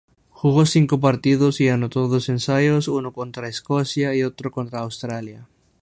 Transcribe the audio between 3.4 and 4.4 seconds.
Escocia y